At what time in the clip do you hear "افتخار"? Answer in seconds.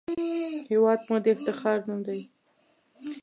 1.35-1.77